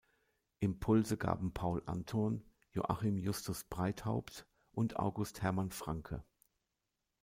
[0.61, 6.23] Impulse gaben Paul Anton, Joachim Justus Breithaupt und August Hermann Francke.